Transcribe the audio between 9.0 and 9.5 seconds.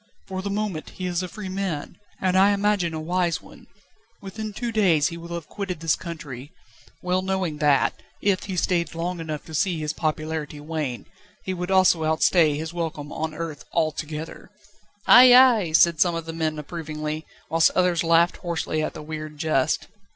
enough